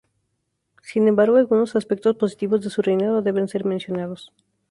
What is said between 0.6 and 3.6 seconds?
Sin embargo, algunos aspectos positivos de su reinado deben